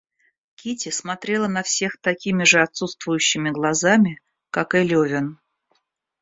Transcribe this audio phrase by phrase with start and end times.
[0.55, 5.37] Кити смотрела на всех такими же отсутствующими глазами, как и Левин.